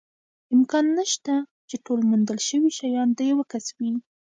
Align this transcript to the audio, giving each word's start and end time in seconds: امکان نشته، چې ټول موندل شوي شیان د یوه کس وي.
امکان 0.55 0.85
نشته، 0.97 1.33
چې 1.69 1.75
ټول 1.85 1.99
موندل 2.09 2.39
شوي 2.47 2.71
شیان 2.77 3.09
د 3.17 3.19
یوه 3.29 3.45
کس 3.51 3.65
وي. 3.77 3.91